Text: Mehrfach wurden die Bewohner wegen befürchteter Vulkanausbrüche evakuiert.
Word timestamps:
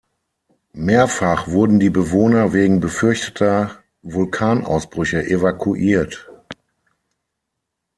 Mehrfach 0.73 1.47
wurden 1.47 1.79
die 1.79 1.91
Bewohner 1.91 2.53
wegen 2.53 2.79
befürchteter 2.79 3.83
Vulkanausbrüche 4.01 5.23
evakuiert. 5.27 6.27